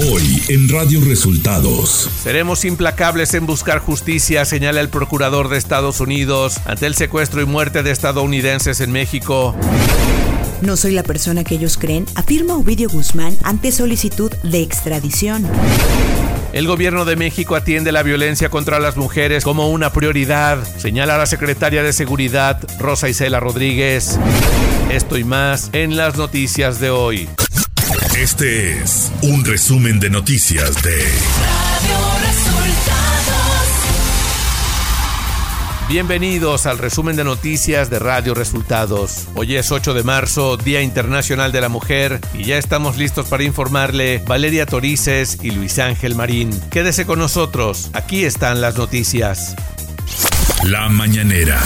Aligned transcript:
Hoy 0.00 0.40
en 0.48 0.68
Radio 0.68 1.00
Resultados. 1.04 2.08
Seremos 2.22 2.64
implacables 2.64 3.34
en 3.34 3.46
buscar 3.46 3.80
justicia, 3.80 4.44
señala 4.44 4.80
el 4.80 4.90
procurador 4.90 5.48
de 5.48 5.58
Estados 5.58 5.98
Unidos 5.98 6.60
ante 6.66 6.86
el 6.86 6.94
secuestro 6.94 7.42
y 7.42 7.46
muerte 7.46 7.82
de 7.82 7.90
estadounidenses 7.90 8.80
en 8.80 8.92
México. 8.92 9.56
No 10.62 10.76
soy 10.76 10.92
la 10.92 11.02
persona 11.02 11.42
que 11.42 11.56
ellos 11.56 11.76
creen, 11.78 12.06
afirma 12.14 12.54
Ovidio 12.54 12.88
Guzmán 12.88 13.36
ante 13.42 13.72
solicitud 13.72 14.30
de 14.44 14.62
extradición. 14.62 15.44
El 16.52 16.68
gobierno 16.68 17.04
de 17.04 17.16
México 17.16 17.56
atiende 17.56 17.90
la 17.90 18.04
violencia 18.04 18.50
contra 18.50 18.78
las 18.78 18.96
mujeres 18.96 19.42
como 19.42 19.68
una 19.68 19.92
prioridad, 19.92 20.62
señala 20.78 21.18
la 21.18 21.26
secretaria 21.26 21.82
de 21.82 21.92
Seguridad 21.92 22.60
Rosa 22.78 23.08
Isela 23.08 23.40
Rodríguez. 23.40 24.16
Esto 24.92 25.18
y 25.18 25.24
más 25.24 25.70
en 25.72 25.96
las 25.96 26.16
noticias 26.16 26.78
de 26.78 26.90
hoy. 26.90 27.28
Este 28.18 28.76
es 28.76 29.12
un 29.22 29.44
resumen 29.44 30.00
de 30.00 30.10
noticias 30.10 30.82
de 30.82 30.90
Radio 30.90 31.98
Resultados. 32.20 33.68
Bienvenidos 35.88 36.66
al 36.66 36.78
resumen 36.78 37.14
de 37.14 37.22
noticias 37.22 37.90
de 37.90 38.00
Radio 38.00 38.34
Resultados. 38.34 39.28
Hoy 39.36 39.54
es 39.54 39.70
8 39.70 39.94
de 39.94 40.02
marzo, 40.02 40.56
Día 40.56 40.82
Internacional 40.82 41.52
de 41.52 41.60
la 41.60 41.68
Mujer, 41.68 42.20
y 42.34 42.42
ya 42.42 42.58
estamos 42.58 42.96
listos 42.96 43.28
para 43.28 43.44
informarle 43.44 44.20
Valeria 44.26 44.66
Torices 44.66 45.38
y 45.40 45.52
Luis 45.52 45.78
Ángel 45.78 46.16
Marín. 46.16 46.50
Quédese 46.72 47.06
con 47.06 47.20
nosotros, 47.20 47.88
aquí 47.92 48.24
están 48.24 48.60
las 48.60 48.76
noticias. 48.76 49.54
La 50.64 50.88
mañanera. 50.88 51.60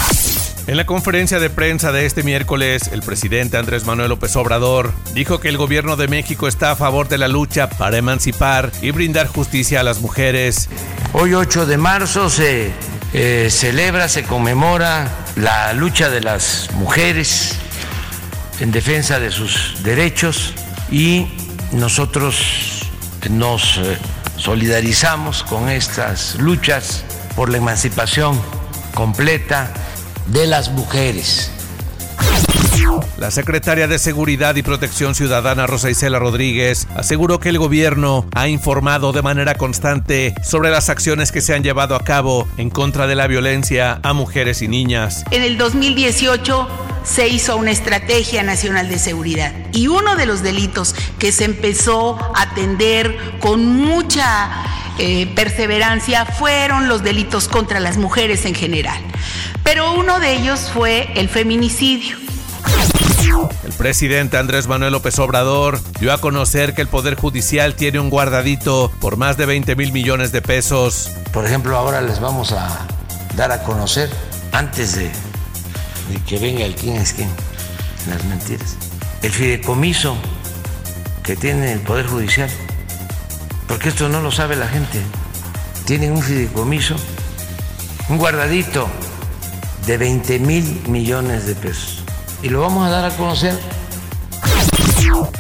En 0.68 0.76
la 0.76 0.86
conferencia 0.86 1.40
de 1.40 1.50
prensa 1.50 1.90
de 1.90 2.06
este 2.06 2.22
miércoles, 2.22 2.90
el 2.92 3.02
presidente 3.02 3.56
Andrés 3.56 3.84
Manuel 3.84 4.10
López 4.10 4.36
Obrador 4.36 4.92
dijo 5.12 5.40
que 5.40 5.48
el 5.48 5.56
gobierno 5.56 5.96
de 5.96 6.06
México 6.06 6.46
está 6.46 6.70
a 6.70 6.76
favor 6.76 7.08
de 7.08 7.18
la 7.18 7.26
lucha 7.26 7.68
para 7.68 7.96
emancipar 7.96 8.70
y 8.80 8.92
brindar 8.92 9.26
justicia 9.26 9.80
a 9.80 9.82
las 9.82 10.00
mujeres. 10.00 10.68
Hoy 11.14 11.34
8 11.34 11.66
de 11.66 11.78
marzo 11.78 12.30
se 12.30 12.70
eh, 13.12 13.48
celebra, 13.50 14.08
se 14.08 14.22
conmemora 14.22 15.10
la 15.34 15.72
lucha 15.72 16.10
de 16.10 16.20
las 16.20 16.70
mujeres 16.74 17.56
en 18.60 18.70
defensa 18.70 19.18
de 19.18 19.32
sus 19.32 19.82
derechos 19.82 20.54
y 20.92 21.26
nosotros 21.72 22.88
nos 23.28 23.78
eh, 23.78 23.98
solidarizamos 24.36 25.42
con 25.42 25.68
estas 25.68 26.36
luchas 26.36 27.04
por 27.34 27.50
la 27.50 27.56
emancipación 27.56 28.40
completa 28.94 29.74
de 30.26 30.46
las 30.46 30.70
mujeres. 30.70 31.50
La 33.18 33.30
secretaria 33.30 33.86
de 33.86 33.98
Seguridad 33.98 34.56
y 34.56 34.62
Protección 34.62 35.14
Ciudadana 35.14 35.66
Rosa 35.66 35.90
Isela 35.90 36.18
Rodríguez 36.18 36.88
aseguró 36.94 37.38
que 37.38 37.48
el 37.48 37.58
gobierno 37.58 38.26
ha 38.34 38.48
informado 38.48 39.12
de 39.12 39.22
manera 39.22 39.54
constante 39.54 40.34
sobre 40.42 40.70
las 40.70 40.88
acciones 40.88 41.32
que 41.32 41.40
se 41.40 41.54
han 41.54 41.62
llevado 41.62 41.94
a 41.94 42.04
cabo 42.04 42.48
en 42.56 42.70
contra 42.70 43.06
de 43.06 43.14
la 43.14 43.26
violencia 43.26 44.00
a 44.02 44.12
mujeres 44.12 44.62
y 44.62 44.68
niñas. 44.68 45.24
En 45.30 45.42
el 45.42 45.58
2018 45.58 46.68
se 47.04 47.28
hizo 47.28 47.56
una 47.56 47.70
estrategia 47.70 48.42
nacional 48.42 48.88
de 48.88 48.98
seguridad 48.98 49.52
y 49.72 49.88
uno 49.88 50.16
de 50.16 50.26
los 50.26 50.42
delitos 50.42 50.94
que 51.18 51.32
se 51.32 51.44
empezó 51.44 52.18
a 52.34 52.42
atender 52.42 53.16
con 53.40 53.64
mucha 53.66 54.50
eh, 54.98 55.26
perseverancia 55.34 56.26
fueron 56.26 56.88
los 56.88 57.02
delitos 57.02 57.48
contra 57.48 57.80
las 57.80 57.96
mujeres 57.96 58.44
en 58.44 58.54
general 58.54 59.02
pero 59.64 59.94
uno 59.94 60.20
de 60.20 60.34
ellos 60.34 60.70
fue 60.72 61.08
el 61.14 61.28
feminicidio. 61.28 62.16
El 63.64 63.72
presidente 63.72 64.36
Andrés 64.36 64.66
Manuel 64.66 64.92
López 64.92 65.18
Obrador 65.18 65.80
dio 66.00 66.12
a 66.12 66.18
conocer 66.18 66.74
que 66.74 66.82
el 66.82 66.88
Poder 66.88 67.14
Judicial 67.14 67.74
tiene 67.74 68.00
un 68.00 68.10
guardadito 68.10 68.92
por 69.00 69.16
más 69.16 69.36
de 69.36 69.46
20 69.46 69.76
mil 69.76 69.92
millones 69.92 70.32
de 70.32 70.42
pesos. 70.42 71.10
Por 71.32 71.46
ejemplo, 71.46 71.76
ahora 71.76 72.00
les 72.02 72.20
vamos 72.20 72.52
a 72.52 72.86
dar 73.36 73.52
a 73.52 73.62
conocer, 73.62 74.10
antes 74.52 74.96
de, 74.96 75.10
que 76.26 76.38
venga 76.38 76.64
el 76.64 76.74
quién 76.74 76.96
es 76.96 77.12
quién, 77.12 77.30
las 78.08 78.22
mentiras, 78.24 78.76
el 79.22 79.30
fideicomiso 79.30 80.16
que 81.22 81.36
tiene 81.36 81.72
el 81.72 81.80
Poder 81.80 82.06
Judicial. 82.06 82.50
Porque 83.72 83.88
esto 83.88 84.10
no 84.10 84.20
lo 84.20 84.30
sabe 84.30 84.54
la 84.54 84.68
gente. 84.68 85.00
Tienen 85.86 86.12
un 86.12 86.22
fideicomiso, 86.22 86.94
un 88.10 88.18
guardadito 88.18 88.86
de 89.86 89.96
20 89.96 90.38
mil 90.40 90.82
millones 90.88 91.46
de 91.46 91.54
pesos. 91.54 92.04
Y 92.42 92.50
lo 92.50 92.60
vamos 92.60 92.86
a 92.86 92.90
dar 92.90 93.10
a 93.10 93.16
conocer. 93.16 93.58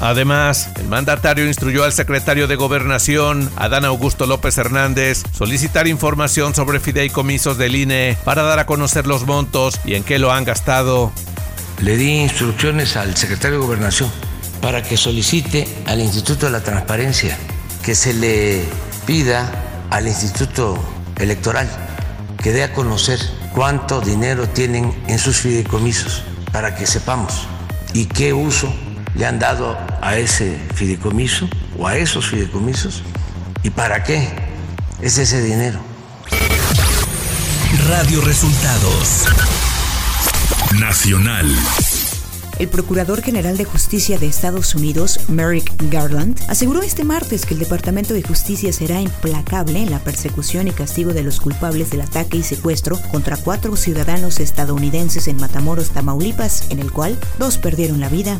Además, 0.00 0.70
el 0.76 0.88
mandatario 0.88 1.46
instruyó 1.46 1.84
al 1.84 1.92
secretario 1.92 2.46
de 2.48 2.56
Gobernación, 2.56 3.50
Adán 3.56 3.84
Augusto 3.84 4.24
López 4.24 4.56
Hernández, 4.56 5.24
solicitar 5.32 5.86
información 5.86 6.54
sobre 6.54 6.80
fideicomisos 6.80 7.58
del 7.58 7.76
INE 7.76 8.16
para 8.24 8.44
dar 8.44 8.58
a 8.58 8.64
conocer 8.64 9.06
los 9.06 9.26
montos 9.26 9.78
y 9.84 9.94
en 9.94 10.04
qué 10.04 10.18
lo 10.18 10.32
han 10.32 10.44
gastado. 10.44 11.12
Le 11.82 11.98
di 11.98 12.22
instrucciones 12.22 12.96
al 12.96 13.14
secretario 13.14 13.60
de 13.60 13.66
Gobernación 13.66 14.10
para 14.62 14.82
que 14.82 14.96
solicite 14.96 15.68
al 15.84 16.00
Instituto 16.00 16.46
de 16.46 16.52
la 16.52 16.62
Transparencia 16.62 17.36
que 17.82 17.94
se 17.94 18.14
le 18.14 18.64
pida 19.06 19.50
al 19.90 20.06
Instituto 20.06 20.78
Electoral 21.16 21.68
que 22.42 22.52
dé 22.52 22.64
a 22.64 22.72
conocer 22.72 23.20
cuánto 23.54 24.00
dinero 24.00 24.48
tienen 24.48 24.92
en 25.06 25.18
sus 25.18 25.38
fideicomisos 25.38 26.24
para 26.52 26.74
que 26.74 26.86
sepamos 26.86 27.46
y 27.92 28.06
qué 28.06 28.32
uso 28.32 28.72
le 29.14 29.26
han 29.26 29.38
dado 29.38 29.78
a 30.00 30.16
ese 30.16 30.58
fideicomiso 30.74 31.48
o 31.78 31.86
a 31.86 31.96
esos 31.96 32.28
fideicomisos 32.28 33.02
y 33.62 33.70
para 33.70 34.02
qué 34.02 34.28
es 35.00 35.18
ese 35.18 35.42
dinero. 35.42 35.80
Radio 37.88 38.20
Resultados 38.22 39.26
Nacional. 40.78 41.46
El 42.62 42.68
Procurador 42.68 43.22
General 43.22 43.56
de 43.56 43.64
Justicia 43.64 44.20
de 44.20 44.28
Estados 44.28 44.76
Unidos, 44.76 45.18
Merrick 45.26 45.74
Garland, 45.90 46.40
aseguró 46.46 46.80
este 46.80 47.02
martes 47.02 47.44
que 47.44 47.54
el 47.54 47.60
Departamento 47.60 48.14
de 48.14 48.22
Justicia 48.22 48.72
será 48.72 49.00
implacable 49.00 49.82
en 49.82 49.90
la 49.90 49.98
persecución 49.98 50.68
y 50.68 50.70
castigo 50.70 51.12
de 51.12 51.24
los 51.24 51.40
culpables 51.40 51.90
del 51.90 52.02
ataque 52.02 52.36
y 52.36 52.44
secuestro 52.44 53.00
contra 53.10 53.36
cuatro 53.36 53.74
ciudadanos 53.74 54.38
estadounidenses 54.38 55.26
en 55.26 55.38
Matamoros, 55.38 55.90
Tamaulipas, 55.90 56.70
en 56.70 56.78
el 56.78 56.92
cual 56.92 57.18
dos 57.36 57.58
perdieron 57.58 57.98
la 57.98 58.08
vida. 58.08 58.38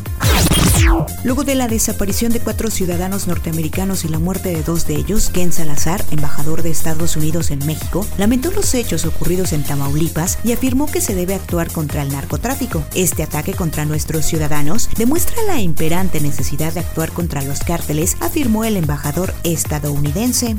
Luego 1.23 1.43
de 1.43 1.55
la 1.55 1.67
desaparición 1.67 2.31
de 2.31 2.39
cuatro 2.39 2.69
ciudadanos 2.69 3.27
norteamericanos 3.27 4.03
y 4.05 4.09
la 4.09 4.19
muerte 4.19 4.49
de 4.49 4.63
dos 4.63 4.85
de 4.87 4.95
ellos, 4.95 5.29
Ken 5.29 5.51
Salazar, 5.51 6.03
embajador 6.11 6.63
de 6.63 6.71
Estados 6.71 7.15
Unidos 7.15 7.51
en 7.51 7.65
México, 7.65 8.05
lamentó 8.17 8.51
los 8.51 8.73
hechos 8.73 9.05
ocurridos 9.05 9.53
en 9.53 9.63
Tamaulipas 9.63 10.39
y 10.43 10.51
afirmó 10.51 10.87
que 10.87 11.01
se 11.01 11.15
debe 11.15 11.35
actuar 11.35 11.71
contra 11.71 12.01
el 12.01 12.11
narcotráfico. 12.11 12.83
Este 12.93 13.23
ataque 13.23 13.53
contra 13.53 13.85
nuestros 13.85 14.25
ciudadanos 14.25 14.89
demuestra 14.97 15.41
la 15.47 15.59
imperante 15.59 16.19
necesidad 16.19 16.73
de 16.73 16.81
actuar 16.81 17.11
contra 17.11 17.41
los 17.41 17.61
cárteles, 17.61 18.17
afirmó 18.19 18.65
el 18.65 18.77
embajador 18.77 19.33
estadounidense. 19.43 20.57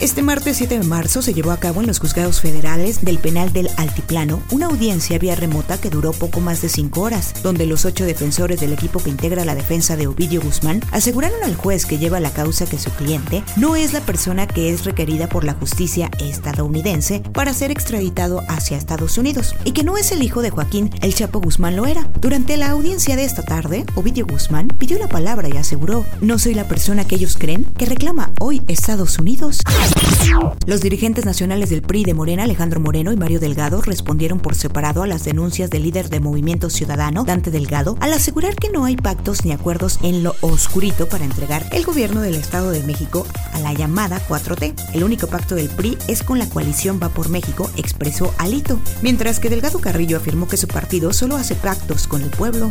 Este 0.00 0.22
martes 0.22 0.58
7 0.58 0.80
de 0.80 0.84
marzo 0.84 1.22
se 1.22 1.32
llevó 1.32 1.50
a 1.50 1.58
cabo 1.58 1.80
en 1.80 1.86
los 1.86 1.98
juzgados 1.98 2.40
federales 2.40 3.04
del 3.04 3.18
penal 3.18 3.52
del 3.52 3.70
Altiplano 3.76 4.42
una 4.50 4.66
audiencia 4.66 5.18
vía 5.18 5.34
remota 5.34 5.78
que 5.78 5.90
duró 5.90 6.12
poco 6.12 6.40
más 6.40 6.60
de 6.60 6.68
cinco 6.68 7.02
horas, 7.02 7.34
donde 7.42 7.64
los 7.64 7.84
ocho 7.84 8.04
defensores 8.04 8.60
del 8.60 8.72
equipo 8.72 9.02
que 9.02 9.10
integra 9.10 9.44
la 9.44 9.54
defensa 9.54 9.96
de 9.96 10.06
Ovidio 10.06 10.42
Guzmán 10.42 10.82
aseguraron 10.92 11.42
al 11.42 11.56
juez 11.56 11.86
que 11.86 11.98
lleva 11.98 12.20
la 12.20 12.32
causa 12.32 12.66
que 12.66 12.78
su 12.78 12.90
cliente 12.90 13.42
no 13.56 13.76
es 13.76 13.92
la 13.92 14.00
persona 14.00 14.46
que 14.46 14.70
es 14.70 14.84
requerida 14.84 15.28
por 15.28 15.44
la 15.44 15.54
justicia 15.54 16.10
estadounidense 16.20 17.20
para 17.32 17.54
ser 17.54 17.70
extraditado 17.70 18.42
hacia 18.48 18.76
Estados 18.76 19.16
Unidos 19.18 19.54
y 19.64 19.72
que 19.72 19.84
no 19.84 19.96
es 19.96 20.12
el 20.12 20.22
hijo 20.22 20.42
de 20.42 20.50
Joaquín 20.50 20.90
El 21.00 21.14
Chapo 21.14 21.40
Guzmán 21.40 21.76
lo 21.76 21.86
era. 21.86 22.10
Durante 22.20 22.56
la 22.56 22.70
audiencia 22.70 23.16
de 23.16 23.24
esta 23.24 23.42
tarde, 23.42 23.86
Ovidio 23.94 24.26
Guzmán 24.26 24.68
pidió 24.68 24.98
la 24.98 25.08
palabra 25.08 25.48
y 25.48 25.56
aseguró, 25.56 26.04
no 26.20 26.38
soy 26.38 26.54
la 26.54 26.68
persona 26.68 27.06
que 27.06 27.14
ellos 27.14 27.36
creen 27.38 27.64
que 27.78 27.86
reclama 27.86 28.32
hoy 28.38 28.62
Estados 28.68 29.18
Unidos. 29.18 29.33
Los 30.66 30.80
dirigentes 30.80 31.24
nacionales 31.24 31.70
del 31.70 31.82
PRI 31.82 32.04
de 32.04 32.14
Morena, 32.14 32.44
Alejandro 32.44 32.80
Moreno 32.80 33.12
y 33.12 33.16
Mario 33.16 33.40
Delgado, 33.40 33.82
respondieron 33.82 34.38
por 34.38 34.54
separado 34.54 35.02
a 35.02 35.06
las 35.06 35.24
denuncias 35.24 35.70
del 35.70 35.82
líder 35.82 36.08
de 36.08 36.20
Movimiento 36.20 36.70
Ciudadano, 36.70 37.24
Dante 37.24 37.50
Delgado, 37.50 37.96
al 38.00 38.12
asegurar 38.12 38.54
que 38.54 38.70
no 38.70 38.84
hay 38.84 38.96
pactos 38.96 39.44
ni 39.44 39.52
acuerdos 39.52 39.98
en 40.02 40.22
lo 40.22 40.36
oscurito 40.40 41.08
para 41.08 41.24
entregar 41.24 41.66
el 41.72 41.84
gobierno 41.84 42.20
del 42.20 42.34
Estado 42.34 42.70
de 42.70 42.82
México 42.82 43.26
a 43.52 43.60
la 43.60 43.72
llamada 43.72 44.20
4T. 44.28 44.74
El 44.94 45.04
único 45.04 45.26
pacto 45.26 45.54
del 45.54 45.68
PRI 45.68 45.98
es 46.08 46.22
con 46.22 46.38
la 46.38 46.48
coalición 46.48 47.00
Va 47.02 47.08
por 47.08 47.28
México, 47.28 47.70
expresó 47.76 48.32
Alito, 48.38 48.78
mientras 49.02 49.40
que 49.40 49.50
Delgado 49.50 49.80
Carrillo 49.80 50.16
afirmó 50.16 50.46
que 50.46 50.56
su 50.56 50.68
partido 50.68 51.12
solo 51.12 51.36
hace 51.36 51.54
pactos 51.54 52.06
con 52.06 52.22
el 52.22 52.30
pueblo. 52.30 52.70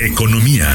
Economía. 0.00 0.74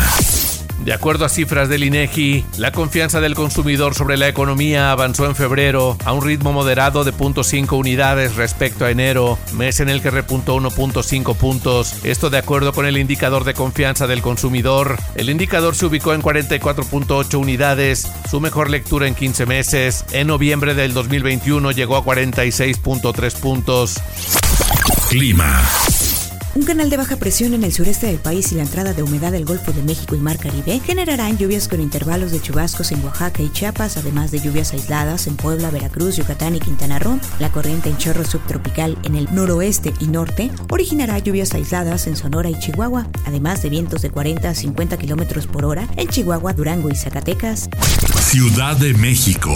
De 0.83 0.94
acuerdo 0.94 1.25
a 1.25 1.30
cifras 1.30 1.69
del 1.69 1.83
INEGI, 1.83 2.45
la 2.57 2.72
confianza 2.72 3.19
del 3.19 3.33
consumidor 3.33 3.95
sobre 3.95 4.18
la 4.18 4.27
economía 4.27 4.92
avanzó 4.92 5.25
en 5.25 5.36
febrero 5.36 5.98
a 6.06 6.13
un 6.13 6.24
ritmo 6.24 6.54
moderado 6.54 7.04
de 7.04 7.13
0.5 7.13 7.77
unidades 7.77 8.36
respecto 8.36 8.86
a 8.86 8.92
enero, 8.92 9.39
mes 9.54 9.80
en 9.80 9.89
el 9.89 10.01
que 10.01 10.12
repuntó 10.12 10.57
1.5 10.57 11.36
puntos. 11.36 12.04
Esto 12.04 12.30
de 12.30 12.38
acuerdo 12.38 12.74
con 12.74 12.86
el 12.86 12.98
indicador 12.98 13.45
de 13.45 13.54
confianza 13.54 14.06
del 14.06 14.22
consumidor. 14.22 14.98
El 15.16 15.30
indicador 15.30 15.75
se 15.75 15.86
ubicó 15.88 16.13
en 16.13 16.22
44.8 16.22 17.36
unidades, 17.36 18.07
su 18.30 18.39
mejor 18.39 18.69
lectura 18.69 19.07
en 19.07 19.16
15 19.16 19.45
meses. 19.45 20.06
En 20.12 20.28
noviembre 20.28 20.75
del 20.75 20.94
2021 20.94 21.71
llegó 21.71 21.95
a 21.98 22.04
46.3 22.04 23.39
puntos. 23.39 23.95
Clima. 25.10 25.63
Un 26.56 26.63
canal 26.63 26.90
de 26.90 26.96
baja 26.96 27.18
presión 27.18 27.54
en 27.54 27.66
el 27.66 27.74
sureste 27.74 28.07
del 28.07 28.19
país 28.19 28.54
y 28.54 28.56
la 28.56 28.62
entrada 28.62 28.94
de 28.94 29.04
humedad 29.04 29.34
del 29.34 29.44
Golfo 29.44 29.74
de 29.74 29.84
México 29.84 30.16
y 30.16 30.19
Mar 30.19 30.38
Caribe 30.38 30.80
generarán 30.80 31.38
lluvias 31.38 31.68
con 31.68 31.81
intervalos 31.81 32.31
de 32.31 32.42
chubascos 32.42 32.94
en 32.94 33.04
Oaxaca 33.04 33.44
y 33.44 33.52
Chiapas, 33.52 33.98
además 33.98 34.31
de 34.31 34.40
lluvias 34.40 34.72
aisladas 34.72 35.28
en 35.28 35.36
Puebla, 35.36 35.69
Veracruz, 35.69 36.16
Yucatán 36.16 36.56
y 36.56 36.62
Quintana 36.62 36.98
Roo. 36.98 37.19
La 37.40 37.52
corriente 37.52 37.90
en 37.90 37.98
chorro 37.98 38.24
subtropical 38.24 38.98
en 39.04 39.16
el 39.16 39.28
noroeste 39.36 39.94
y 40.00 40.07
norte 40.07 40.50
originará 40.69 41.19
lluvias 41.19 41.54
aisladas 41.54 42.07
en 42.07 42.16
Sonora 42.16 42.50
y 42.50 42.57
Chihuahua, 42.57 43.10
además 43.25 43.62
de 43.62 43.69
vientos 43.69 44.02
de 44.02 44.12
40 44.12 44.50
a 44.50 44.56
50 44.56 44.98
kilómetros 44.98 45.48
por 45.48 45.66
hora 45.66 45.90
en 45.98 46.07
Chihuahua, 46.07 46.54
Durango 46.54 46.90
y 46.90 46.96
Zacatecas. 46.96 47.69
Ciudad 48.22 48.78
de 48.78 48.94
México. 48.94 49.52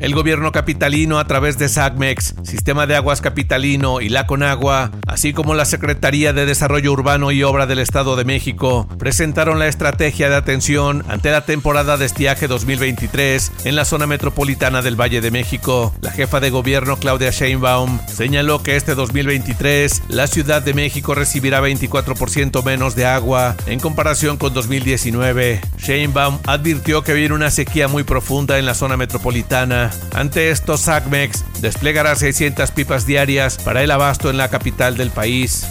El 0.00 0.14
gobierno 0.14 0.50
capitalino 0.50 1.18
a 1.18 1.26
través 1.26 1.58
de 1.58 1.68
SACMEX, 1.68 2.34
Sistema 2.42 2.86
de 2.86 2.96
Aguas 2.96 3.20
Capitalino 3.20 4.00
y 4.00 4.08
la 4.08 4.26
Conagua, 4.26 4.92
así 5.06 5.34
como 5.34 5.52
la 5.52 5.66
Secretaría 5.66 6.32
de 6.32 6.46
Desarrollo 6.46 6.92
Urbano 6.92 7.32
y 7.32 7.42
Obra 7.42 7.66
del 7.66 7.80
Estado 7.80 8.16
de 8.16 8.24
México, 8.24 8.88
presentaron 8.98 9.58
la 9.58 9.68
estrategia 9.68 10.30
de 10.30 10.36
atención 10.36 11.04
ante 11.06 11.30
la 11.30 11.44
temporada 11.44 11.98
de 11.98 12.06
estiaje 12.06 12.48
2023 12.48 13.52
en 13.64 13.76
la 13.76 13.84
zona 13.84 14.06
metropolitana 14.06 14.80
del 14.80 14.98
Valle 14.98 15.20
de 15.20 15.30
México. 15.30 15.94
La 16.00 16.12
jefa 16.12 16.40
de 16.40 16.48
gobierno 16.48 16.96
Claudia 16.96 17.30
Sheinbaum 17.30 17.98
señaló 18.06 18.62
que 18.62 18.76
este 18.76 18.94
2023 18.94 20.04
la 20.08 20.28
Ciudad 20.28 20.62
de 20.62 20.72
México 20.72 21.14
recibirá 21.14 21.60
24% 21.60 22.64
menos 22.64 22.94
de 22.94 23.04
agua 23.04 23.54
en 23.66 23.80
comparación 23.80 24.38
con 24.38 24.54
2019. 24.54 25.60
Sheinbaum 25.76 26.38
advirtió 26.46 27.04
que 27.04 27.12
viene 27.12 27.34
una 27.34 27.50
sequía 27.50 27.86
muy 27.86 28.02
profunda 28.02 28.58
en 28.58 28.64
la 28.64 28.72
zona 28.72 28.96
metropolitana 28.96 29.89
ante 30.12 30.50
esto, 30.50 30.76
SACMEX 30.76 31.44
desplegará 31.60 32.14
600 32.14 32.70
pipas 32.70 33.06
diarias 33.06 33.58
para 33.58 33.82
el 33.82 33.90
abasto 33.90 34.30
en 34.30 34.36
la 34.36 34.48
capital 34.48 34.96
del 34.96 35.10
país. 35.10 35.66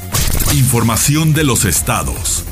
Información 0.54 1.34
de 1.34 1.44
los 1.44 1.66
estados. 1.66 2.46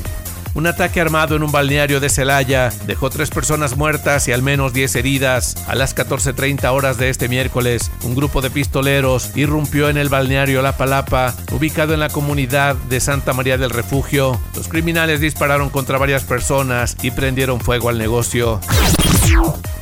Un 0.57 0.65
ataque 0.65 0.99
armado 0.99 1.35
en 1.35 1.43
un 1.43 1.51
balneario 1.51 1.99
de 1.99 2.09
Celaya 2.09 2.71
dejó 2.87 3.11
tres 3.11 3.29
personas 3.29 3.77
muertas 3.77 4.27
y 4.27 4.31
al 4.31 4.41
menos 4.41 4.73
10 4.73 4.95
heridas. 4.95 5.55
A 5.67 5.75
las 5.75 5.95
14.30 5.95 6.71
horas 6.71 6.97
de 6.97 7.11
este 7.11 7.29
miércoles, 7.29 7.91
un 8.01 8.15
grupo 8.15 8.41
de 8.41 8.49
pistoleros 8.49 9.29
irrumpió 9.35 9.87
en 9.87 9.97
el 9.97 10.09
balneario 10.09 10.63
La 10.63 10.75
Palapa, 10.75 11.35
ubicado 11.51 11.93
en 11.93 11.99
la 11.99 12.09
comunidad 12.09 12.75
de 12.75 12.99
Santa 12.99 13.33
María 13.33 13.59
del 13.59 13.69
Refugio. 13.69 14.41
Los 14.55 14.67
criminales 14.67 15.19
dispararon 15.19 15.69
contra 15.69 15.99
varias 15.99 16.23
personas 16.23 16.97
y 17.03 17.11
prendieron 17.11 17.59
fuego 17.59 17.89
al 17.89 17.99
negocio. 17.99 18.59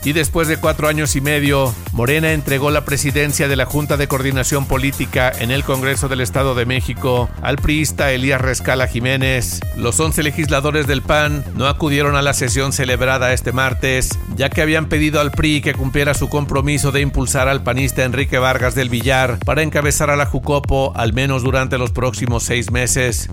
Y 0.05 0.13
después 0.13 0.47
de 0.47 0.57
cuatro 0.57 0.87
años 0.87 1.15
y 1.15 1.21
medio, 1.21 1.73
Morena 1.91 2.31
entregó 2.31 2.69
la 2.69 2.85
presidencia 2.85 3.47
de 3.47 3.55
la 3.55 3.65
Junta 3.65 3.97
de 3.97 4.07
Coordinación 4.07 4.67
Política 4.67 5.31
en 5.39 5.49
el 5.49 5.63
Congreso 5.63 6.07
del 6.07 6.21
Estado 6.21 6.53
de 6.53 6.67
México 6.67 7.27
al 7.41 7.55
priista 7.55 8.11
Elías 8.11 8.39
Rescala 8.39 8.85
Jiménez. 8.85 9.61
Los 9.75 9.99
11 9.99 10.21
legisladores 10.21 10.85
del 10.85 11.01
PAN 11.01 11.43
no 11.55 11.65
acudieron 11.65 12.15
a 12.15 12.21
la 12.21 12.35
sesión 12.35 12.71
celebrada 12.71 13.33
este 13.33 13.51
martes, 13.51 14.11
ya 14.35 14.51
que 14.51 14.61
habían 14.61 14.89
pedido 14.89 15.19
al 15.19 15.31
PRI 15.31 15.61
que 15.61 15.73
cumpliera 15.73 16.13
su 16.13 16.29
compromiso 16.29 16.91
de 16.91 17.01
impulsar 17.01 17.47
al 17.47 17.63
panista 17.63 18.03
Enrique 18.03 18.37
Vargas 18.37 18.75
del 18.75 18.89
Villar 18.89 19.39
para 19.43 19.63
encabezar 19.63 20.11
a 20.11 20.15
la 20.15 20.27
Jucopo 20.27 20.93
al 20.95 21.13
menos 21.13 21.41
durante 21.41 21.79
los 21.79 21.89
próximos 21.89 22.43
seis 22.43 22.69
meses. 22.69 23.27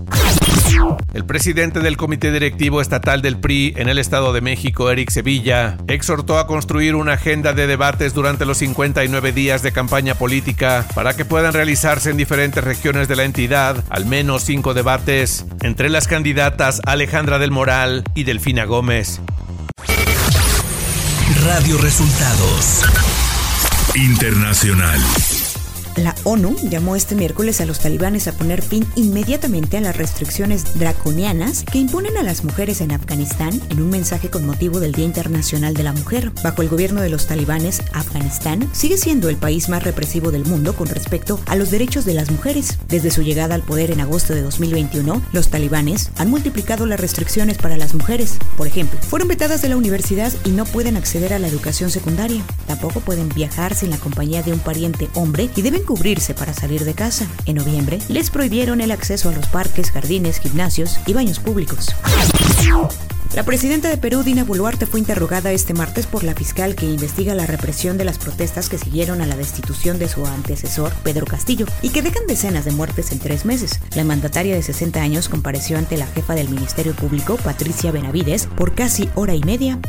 El 1.13 1.25
presidente 1.25 1.81
del 1.81 1.97
Comité 1.97 2.31
Directivo 2.31 2.81
Estatal 2.81 3.21
del 3.21 3.39
PRI 3.39 3.73
en 3.77 3.89
el 3.89 3.99
Estado 3.99 4.33
de 4.33 4.41
México, 4.41 4.89
Eric 4.89 5.11
Sevilla, 5.11 5.77
exhortó 5.87 6.37
a 6.37 6.47
construir 6.47 6.95
una 6.95 7.13
agenda 7.13 7.53
de 7.53 7.67
debates 7.67 8.13
durante 8.13 8.45
los 8.45 8.57
59 8.59 9.31
días 9.31 9.61
de 9.63 9.71
campaña 9.71 10.15
política 10.15 10.85
para 10.95 11.15
que 11.15 11.25
puedan 11.25 11.53
realizarse 11.53 12.09
en 12.09 12.17
diferentes 12.17 12.63
regiones 12.63 13.07
de 13.07 13.15
la 13.15 13.23
entidad 13.23 13.83
al 13.89 14.05
menos 14.05 14.43
cinco 14.43 14.73
debates 14.73 15.45
entre 15.61 15.89
las 15.89 16.07
candidatas 16.07 16.81
Alejandra 16.85 17.39
del 17.39 17.51
Moral 17.51 18.03
y 18.15 18.23
Delfina 18.23 18.65
Gómez. 18.65 19.21
Radio 21.43 21.77
Resultados 21.77 22.83
Internacional. 23.95 25.01
La 25.95 26.15
ONU 26.23 26.55
llamó 26.63 26.95
este 26.95 27.13
miércoles 27.13 27.61
a 27.61 27.65
los 27.65 27.77
talibanes 27.77 28.27
a 28.27 28.31
poner 28.31 28.63
fin 28.63 28.83
inmediatamente 28.95 29.77
a 29.77 29.81
las 29.81 29.95
restricciones 29.95 30.79
draconianas 30.79 31.63
que 31.71 31.77
imponen 31.77 32.17
a 32.17 32.23
las 32.23 32.43
mujeres 32.43 32.81
en 32.81 32.91
Afganistán 32.91 33.61
en 33.69 33.79
un 33.79 33.91
mensaje 33.91 34.31
con 34.31 34.43
motivo 34.45 34.79
del 34.79 34.93
Día 34.93 35.05
Internacional 35.05 35.75
de 35.75 35.83
la 35.83 35.93
Mujer. 35.93 36.31
Bajo 36.43 36.63
el 36.63 36.69
gobierno 36.69 37.01
de 37.01 37.09
los 37.09 37.27
talibanes, 37.27 37.83
Afganistán 37.93 38.67
sigue 38.73 38.97
siendo 38.97 39.29
el 39.29 39.37
país 39.37 39.69
más 39.69 39.83
represivo 39.83 40.31
del 40.31 40.45
mundo 40.45 40.75
con 40.75 40.87
respecto 40.87 41.39
a 41.45 41.55
los 41.55 41.69
derechos 41.69 42.05
de 42.05 42.15
las 42.15 42.31
mujeres. 42.31 42.79
Desde 42.87 43.11
su 43.11 43.21
llegada 43.21 43.53
al 43.53 43.61
poder 43.61 43.91
en 43.91 44.01
agosto 44.01 44.33
de 44.33 44.41
2021, 44.41 45.21
los 45.31 45.49
talibanes 45.49 46.09
han 46.17 46.29
multiplicado 46.29 46.87
las 46.87 46.99
restricciones 46.99 47.59
para 47.59 47.77
las 47.77 47.93
mujeres. 47.93 48.37
Por 48.57 48.65
ejemplo, 48.65 48.99
fueron 49.01 49.27
vetadas 49.27 49.61
de 49.61 49.69
la 49.69 49.77
universidad 49.77 50.33
y 50.43 50.49
no 50.49 50.65
pueden 50.65 50.97
acceder 50.97 51.33
a 51.33 51.39
la 51.39 51.47
educación 51.47 51.91
secundaria. 51.91 52.43
Tampoco 52.65 52.99
pueden 52.99 53.29
viajar 53.29 53.75
sin 53.75 53.91
la 53.91 53.97
compañía 53.97 54.41
de 54.41 54.53
un 54.53 54.59
pariente 54.59 55.07
hombre 55.13 55.51
y 55.55 55.61
cubrirse 55.83 56.33
para 56.33 56.53
salir 56.53 56.85
de 56.85 56.93
casa. 56.93 57.27
En 57.45 57.57
noviembre, 57.57 57.99
les 58.07 58.29
prohibieron 58.29 58.81
el 58.81 58.91
acceso 58.91 59.29
a 59.29 59.33
los 59.33 59.47
parques, 59.47 59.91
jardines, 59.91 60.39
gimnasios 60.39 60.99
y 61.05 61.13
baños 61.13 61.39
públicos. 61.39 61.87
La 63.35 63.41
presidenta 63.41 63.89
de 63.89 63.97
Perú, 63.97 64.21
Dina 64.21 64.43
Boluarte, 64.43 64.85
fue 64.85 64.99
interrogada 64.99 65.51
este 65.51 65.73
martes 65.73 66.05
por 66.05 66.23
la 66.23 66.35
fiscal 66.35 66.75
que 66.75 66.85
investiga 66.85 67.33
la 67.33 67.47
represión 67.47 67.97
de 67.97 68.05
las 68.05 68.19
protestas 68.19 68.69
que 68.69 68.77
siguieron 68.77 69.21
a 69.21 69.25
la 69.25 69.35
destitución 69.35 69.97
de 69.97 70.07
su 70.07 70.23
antecesor, 70.23 70.93
Pedro 71.01 71.25
Castillo, 71.25 71.65
y 71.81 71.89
que 71.89 72.03
dejan 72.03 72.27
decenas 72.27 72.63
de 72.63 72.71
muertes 72.71 73.11
en 73.11 73.17
tres 73.17 73.43
meses. 73.43 73.79
La 73.95 74.03
mandataria 74.03 74.53
de 74.53 74.61
60 74.61 75.01
años 75.01 75.29
compareció 75.29 75.79
ante 75.79 75.97
la 75.97 76.05
jefa 76.05 76.35
del 76.35 76.49
Ministerio 76.49 76.93
Público, 76.93 77.37
Patricia 77.37 77.91
Benavides, 77.91 78.45
por 78.55 78.75
casi 78.75 79.09
hora 79.15 79.33
y 79.33 79.41
media. 79.41 79.79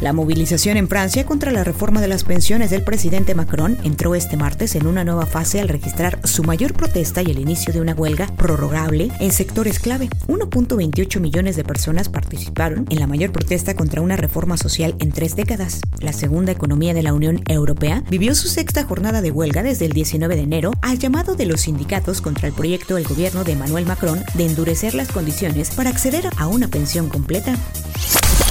La 0.00 0.12
movilización 0.12 0.76
en 0.76 0.86
Francia 0.86 1.26
contra 1.26 1.50
la 1.50 1.64
reforma 1.64 2.00
de 2.00 2.06
las 2.06 2.22
pensiones 2.22 2.70
del 2.70 2.84
presidente 2.84 3.34
Macron 3.34 3.76
entró 3.82 4.14
este 4.14 4.36
martes 4.36 4.76
en 4.76 4.86
una 4.86 5.02
nueva 5.02 5.26
fase 5.26 5.60
al 5.60 5.68
registrar 5.68 6.20
su 6.22 6.44
mayor 6.44 6.72
protesta 6.72 7.20
y 7.20 7.32
el 7.32 7.40
inicio 7.40 7.72
de 7.72 7.80
una 7.80 7.94
huelga 7.94 8.28
prorrogable 8.36 9.10
en 9.18 9.32
sectores 9.32 9.80
clave. 9.80 10.08
1.28 10.28 11.18
millones 11.18 11.56
de 11.56 11.64
personas 11.64 12.08
participaron 12.08 12.86
en 12.90 13.00
la 13.00 13.08
mayor 13.08 13.32
protesta 13.32 13.74
contra 13.74 14.00
una 14.00 14.14
reforma 14.14 14.56
social 14.56 14.94
en 15.00 15.10
tres 15.10 15.34
décadas. 15.34 15.80
La 15.98 16.12
segunda 16.12 16.52
economía 16.52 16.94
de 16.94 17.02
la 17.02 17.12
Unión 17.12 17.42
Europea 17.48 18.04
vivió 18.08 18.36
su 18.36 18.46
sexta 18.46 18.84
jornada 18.84 19.20
de 19.20 19.32
huelga 19.32 19.64
desde 19.64 19.86
el 19.86 19.94
19 19.94 20.36
de 20.36 20.42
enero 20.42 20.70
al 20.80 21.00
llamado 21.00 21.34
de 21.34 21.46
los 21.46 21.62
sindicatos 21.62 22.20
contra 22.20 22.46
el 22.46 22.54
proyecto 22.54 22.94
del 22.94 23.08
gobierno 23.08 23.42
de 23.42 23.52
Emmanuel 23.52 23.86
Macron 23.86 24.22
de 24.34 24.46
endurecer 24.46 24.94
las 24.94 25.08
condiciones 25.08 25.70
para 25.70 25.90
acceder 25.90 26.30
a 26.36 26.46
una 26.46 26.68
pensión 26.68 27.08
completa. 27.08 27.56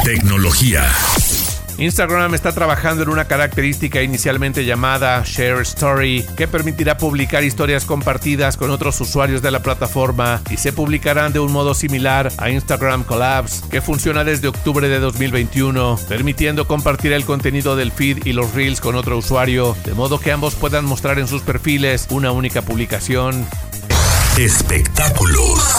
Tecnología. 0.03 0.83
Instagram 1.79 2.33
está 2.33 2.51
trabajando 2.53 3.03
en 3.03 3.09
una 3.09 3.25
característica 3.25 4.01
inicialmente 4.01 4.65
llamada 4.65 5.21
Share 5.23 5.61
Story, 5.61 6.25
que 6.35 6.47
permitirá 6.47 6.97
publicar 6.97 7.43
historias 7.43 7.85
compartidas 7.85 8.57
con 8.57 8.71
otros 8.71 8.99
usuarios 8.99 9.43
de 9.43 9.51
la 9.51 9.61
plataforma 9.61 10.41
y 10.49 10.57
se 10.57 10.73
publicarán 10.73 11.33
de 11.33 11.39
un 11.39 11.51
modo 11.51 11.75
similar 11.75 12.31
a 12.39 12.49
Instagram 12.49 13.03
Collabs, 13.03 13.61
que 13.69 13.81
funciona 13.81 14.23
desde 14.23 14.47
octubre 14.47 14.89
de 14.89 14.99
2021, 14.99 15.99
permitiendo 16.09 16.67
compartir 16.67 17.13
el 17.13 17.25
contenido 17.25 17.75
del 17.75 17.91
feed 17.91 18.25
y 18.25 18.33
los 18.33 18.55
reels 18.55 18.81
con 18.81 18.95
otro 18.95 19.15
usuario, 19.15 19.77
de 19.85 19.93
modo 19.93 20.19
que 20.19 20.31
ambos 20.31 20.55
puedan 20.55 20.83
mostrar 20.83 21.19
en 21.19 21.27
sus 21.27 21.43
perfiles 21.43 22.07
una 22.09 22.31
única 22.31 22.63
publicación. 22.63 23.45
Espectáculos. 24.35 25.76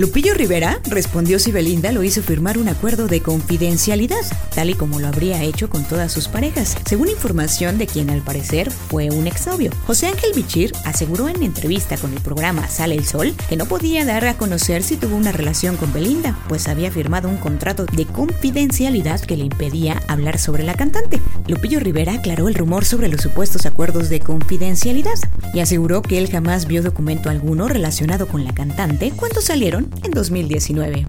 Lupillo 0.00 0.32
Rivera 0.32 0.80
respondió 0.88 1.38
si 1.38 1.52
Belinda 1.52 1.92
lo 1.92 2.02
hizo 2.02 2.22
firmar 2.22 2.56
un 2.56 2.70
acuerdo 2.70 3.06
de 3.06 3.20
confidencialidad, 3.20 4.22
tal 4.54 4.70
y 4.70 4.74
como 4.74 4.98
lo 4.98 5.06
habría 5.06 5.42
hecho 5.42 5.68
con 5.68 5.84
todas 5.84 6.10
sus 6.10 6.26
parejas, 6.26 6.74
según 6.86 7.08
información 7.08 7.76
de 7.76 7.86
quien 7.86 8.08
al 8.08 8.22
parecer 8.22 8.70
fue 8.70 9.10
un 9.10 9.26
exnovio. 9.26 9.70
José 9.86 10.06
Ángel 10.06 10.32
Bichir 10.34 10.72
aseguró 10.86 11.28
en 11.28 11.42
entrevista 11.42 11.98
con 11.98 12.14
el 12.14 12.20
programa 12.22 12.66
Sale 12.66 12.94
el 12.94 13.04
Sol 13.04 13.34
que 13.50 13.58
no 13.58 13.66
podía 13.66 14.06
dar 14.06 14.24
a 14.24 14.38
conocer 14.38 14.82
si 14.82 14.96
tuvo 14.96 15.16
una 15.16 15.32
relación 15.32 15.76
con 15.76 15.92
Belinda, 15.92 16.34
pues 16.48 16.68
había 16.68 16.90
firmado 16.90 17.28
un 17.28 17.36
contrato 17.36 17.84
de 17.84 18.06
confidencialidad 18.06 19.20
que 19.20 19.36
le 19.36 19.44
impedía 19.44 20.02
hablar 20.08 20.38
sobre 20.38 20.62
la 20.62 20.72
cantante. 20.72 21.20
Lupillo 21.46 21.78
Rivera 21.78 22.14
aclaró 22.14 22.48
el 22.48 22.54
rumor 22.54 22.86
sobre 22.86 23.08
los 23.08 23.20
supuestos 23.20 23.66
acuerdos 23.66 24.08
de 24.08 24.20
confidencialidad 24.20 25.18
y 25.52 25.60
aseguró 25.60 26.00
que 26.00 26.16
él 26.16 26.30
jamás 26.30 26.66
vio 26.66 26.82
documento 26.82 27.28
alguno 27.28 27.68
relacionado 27.68 28.26
con 28.28 28.46
la 28.46 28.54
cantante 28.54 29.12
cuando 29.14 29.42
salieron 29.42 29.89
en 30.02 30.10
2019. 30.12 31.06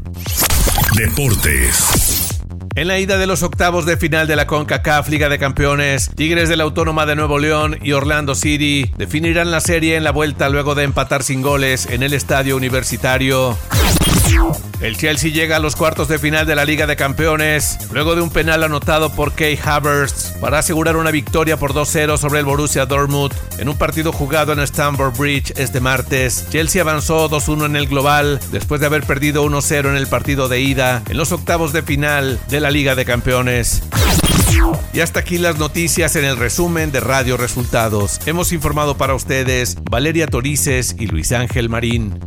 Deportes. 0.96 2.40
En 2.76 2.88
la 2.88 3.00
ida 3.00 3.18
de 3.18 3.28
los 3.28 3.44
octavos 3.44 3.86
de 3.86 3.98
final 3.98 4.28
de 4.28 4.38
la 4.38 4.48
CONCACAF 4.48 5.10
Liga 5.10 5.28
de 5.28 5.38
Campeones, 5.38 6.10
Tigres 6.16 6.48
de 6.48 6.56
la 6.56 6.64
Autónoma 6.64 7.06
de 7.06 7.16
Nuevo 7.16 7.38
León 7.38 7.78
y 7.82 7.92
Orlando 7.92 8.34
City 8.34 8.90
definirán 8.98 9.52
la 9.52 9.60
serie 9.60 9.98
en 9.98 10.06
la 10.06 10.12
vuelta 10.12 10.48
luego 10.48 10.74
de 10.74 10.84
empatar 10.84 11.24
sin 11.24 11.42
goles 11.42 11.86
en 11.88 12.02
el 12.02 12.14
estadio 12.14 12.56
universitario. 12.56 13.58
El 14.82 14.98
Chelsea 14.98 15.32
llega 15.32 15.58
a 15.58 15.60
los 15.60 15.76
cuartos 15.76 16.08
de 16.08 16.18
final 16.18 16.48
de 16.48 16.56
la 16.56 16.66
Liga 16.66 16.88
de 16.88 16.96
Campeones 16.96 17.78
luego 17.92 18.16
de 18.16 18.22
un 18.22 18.32
penal 18.32 18.64
anotado 18.64 19.12
por 19.14 19.34
Kay 19.34 19.60
Havertz 19.64 20.34
para 20.42 20.60
asegurar 20.60 20.96
una 20.98 21.12
victoria 21.12 21.58
por 21.58 21.74
2-0 21.74 22.18
sobre 22.18 22.40
el 22.40 22.46
Borussia 22.46 22.88
Dortmund 22.88 23.32
en 23.60 23.70
un 23.70 23.78
partido 23.78 24.12
jugado 24.12 24.54
en 24.54 24.60
Stamford 24.60 25.16
Bridge 25.18 25.54
este 25.56 25.80
martes. 25.80 26.48
Chelsea 26.50 26.82
avanzó 26.82 27.30
2-1 27.30 27.66
en 27.66 27.76
el 27.76 27.88
global 27.88 28.40
después 28.52 28.82
de 28.82 28.88
haber 28.88 29.04
perdido 29.04 29.46
1-0 29.46 29.90
en 29.90 29.96
el 29.96 30.08
partido 30.08 30.50
de 30.50 30.62
ida 30.62 31.04
en 31.10 31.18
los 31.18 31.32
octavos 31.32 31.74
de 31.74 31.84
final 31.84 32.40
de 32.50 32.60
la 32.60 32.72
Liga 32.72 32.96
de 32.96 33.06
Campeones. 33.06 33.84
Y 34.94 35.00
hasta 35.00 35.20
aquí 35.20 35.38
las 35.38 35.58
noticias 35.58 36.16
en 36.16 36.26
el 36.26 36.38
resumen 36.38 36.92
de 36.92 37.00
Radio 37.00 37.38
Resultados. 37.38 38.20
Hemos 38.26 38.52
informado 38.52 38.98
para 38.98 39.14
ustedes 39.16 39.78
Valeria 39.90 40.28
Torices 40.28 40.96
y 41.00 41.08
Luis 41.08 41.32
Ángel 41.32 41.70
Marín. 41.70 42.20